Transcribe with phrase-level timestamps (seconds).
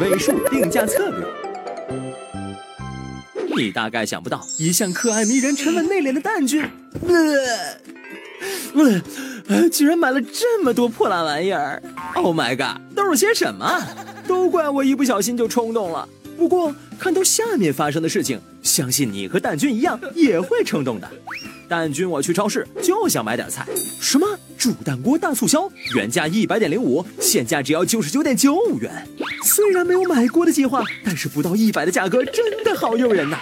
[0.00, 1.24] 尾数定价策略。
[3.56, 6.64] 你大概想不到，一向可爱迷人、沉稳内敛的蛋君，
[8.74, 9.00] 呃，
[9.46, 11.80] 呃，居然买了这么多破烂玩意儿。
[12.16, 13.80] Oh my god，都是些什么？
[14.26, 16.08] 都怪我一不小心就冲动了。
[16.36, 21.10] 不过看到下面发生的事情，相信你和蛋君一样也会冲动的。
[21.68, 23.66] 蛋君，我去超市就想买点菜。
[24.00, 24.26] 什么？
[24.58, 29.06] 煮蛋锅大促销，原价一百点零五，现价只要九十九点九五元。
[29.44, 33.38] 虽然没有买锅的计划，但是不到一百的价格真的好诱人呐！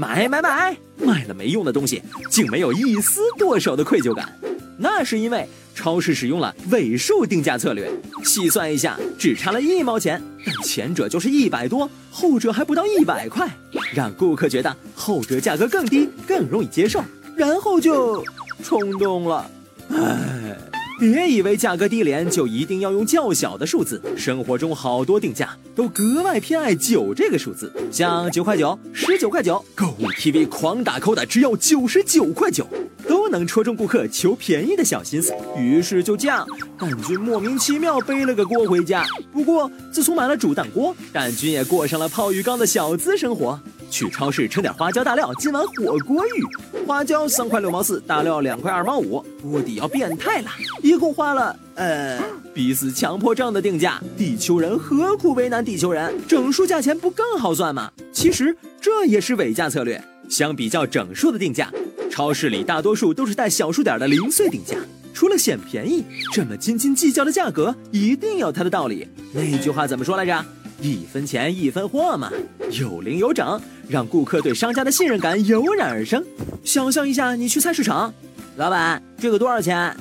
[0.00, 0.76] 买买买！
[0.96, 4.32] 买了没用的东西，竟没有一丝剁手的愧疚感。
[4.78, 7.90] 那是因为超市使用了尾数定价策略，
[8.24, 13.48] 细算一下，只差了一毛钱，但前者就是一百多，后者还不到一百块，
[13.94, 17.02] 让顾客觉得后者价格更低，更容易接受。
[17.36, 18.24] 然后就
[18.64, 19.50] 冲动了，
[19.90, 20.56] 唉，
[20.98, 24.02] 别以为价格低廉就一定要用较小的数字。
[24.16, 32.66] 生活中好多定价都格外偏爱九这个数字，像九块九、十九块九，购物 TV 狂打扣的只要九十九块九，
[33.08, 35.34] 都能戳中顾客求便宜的小心思。
[35.56, 36.46] 于是就这样，
[36.78, 39.04] 蛋君莫名其妙背了个锅回家。
[39.32, 43.58] 不过自从买了煮蛋锅，蛋君也过上了泡浴缸的小资生活。
[43.90, 46.84] 去超市称点花椒大料，今晚火锅浴。
[46.86, 50.50] 花椒三块六毛四，大料两块二毛五，锅底要变态了，
[50.82, 52.20] 一共花了呃，
[52.52, 53.98] 逼死强迫症的定价。
[54.14, 56.14] 地球人何苦为难地球人？
[56.28, 57.90] 整数价钱不更好算吗？
[58.12, 60.02] 其实这也是尾价策略。
[60.28, 61.72] 相比较整数的定价，
[62.18, 64.76] 超市里大多数都是带小数点的零碎定价。
[65.14, 69.06] 除了显便宜，这么斤斤计较的价格一定有它的道理。
[69.32, 70.44] 那句话怎么说来着？
[70.80, 72.28] 一分钱一分货嘛，
[72.72, 76.20] 有零有整，让顾客对商家的信任感油然而生。
[76.64, 78.12] 想象一下，你去菜市场，
[78.56, 79.96] 老板，这个多少钱？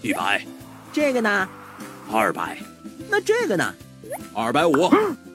[0.00, 0.42] 一百。
[0.94, 1.46] 这个呢？
[2.10, 2.56] 二百。
[3.10, 3.74] 那这个呢？
[4.32, 4.90] 二百五。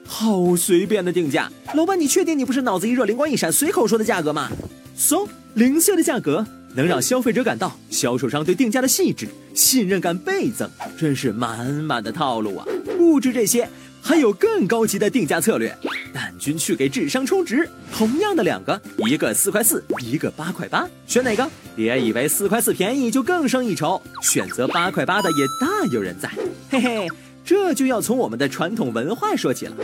[0.07, 4.49] 好随便的定价，老板，你确定你不是脑子一热灵光一闪随口说的价格吗
[4.95, 12.65] ？So，零碎的价格能让消费者感到销售商对定价的细致，信任感倍增，真是满满的套路啊！
[12.97, 13.67] 不止这些。
[14.07, 15.75] 还有更高级的定价策略，
[16.13, 17.67] 蛋君去给智商充值。
[17.91, 21.49] 同样的两个，一个四块四，一个八块八，选哪个？
[21.75, 26.29] 别以为四块四便宜就更胜一筹，选择八块八的也大有人在。
[26.69, 27.07] 嘿嘿，
[27.45, 29.75] 这就要从我们的传统文化说起了。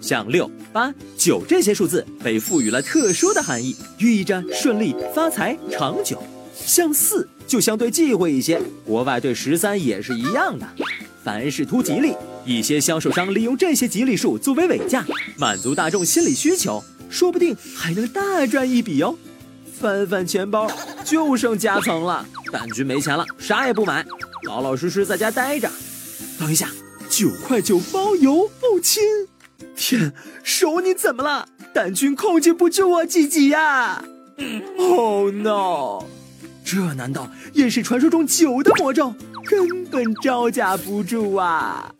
[0.00, 6.22] 像六、八、九这些数字被赋予了特殊的含义，寓意着顺利、发财、长久。
[6.54, 10.66] 像四就相对忌讳一些，国外对十三也是一样的。
[11.22, 12.14] 凡事图吉利，
[12.46, 15.04] 一些销售商利用这些吉利数作为尾价，
[15.36, 19.14] 满足大众心理需求，说不定还能大赚一笔哦。
[19.78, 20.70] 翻翻钱包，
[21.04, 22.26] 就剩夹层了。
[22.50, 24.04] 蛋君没钱了，啥也不买，
[24.46, 25.70] 老老实实在家待着。
[26.38, 26.70] 等一下，
[27.10, 29.02] 九块九包邮不亲。
[29.76, 31.48] 天，手你怎么了？
[31.74, 34.02] 胆君控制不住我自己呀
[34.78, 36.04] ！Oh no！
[36.64, 39.12] 这难道也是传说中酒的魔咒？
[39.44, 41.92] 根本招架不住啊！